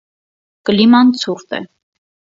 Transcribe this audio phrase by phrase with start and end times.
[0.69, 1.61] Կլիման ցուրտ է։